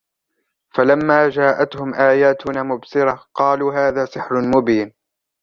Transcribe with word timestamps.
فَلَمَّا 0.75 1.29
جَاءَتْهُمْ 1.29 1.93
آيَاتُنَا 1.93 2.63
مُبْصِرَةً 2.63 3.25
قَالُوا 3.33 3.73
هَذَا 3.89 4.05
سِحْرٌ 4.05 4.41
مُبِينٌ 4.57 4.93